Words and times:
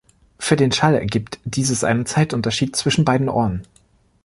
Für 0.39 0.55
den 0.55 0.71
Schall 0.71 0.95
ergibt 0.95 1.37
dieses 1.45 1.83
einen 1.83 2.07
Zeitunterschied 2.07 2.75
zwischen 2.75 3.05
beiden 3.05 3.29
Ohren. 3.29 3.67